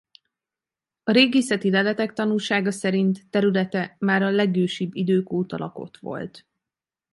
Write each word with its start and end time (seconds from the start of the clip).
A 1.03 1.11
régészeti 1.11 1.69
leletek 1.69 2.13
tanúsága 2.13 2.71
szerint 2.71 3.29
területe 3.29 3.95
már 3.99 4.21
a 4.21 4.29
legősibb 4.31 4.95
idők 4.95 5.31
óta 5.31 5.57
lakott 5.57 5.97
volt. 5.97 6.47